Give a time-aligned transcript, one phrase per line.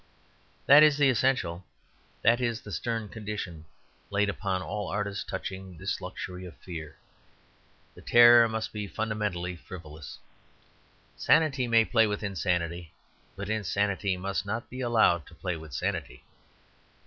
[0.65, 1.63] That is the essential.
[2.23, 3.65] That is the stern condition
[4.09, 6.97] laid upon all artists touching this luxury of fear.
[7.93, 10.17] The terror must be fundamentally frivolous.
[11.15, 12.93] Sanity may play with insanity;
[13.35, 16.23] but insanity must not be allowed to play with sanity.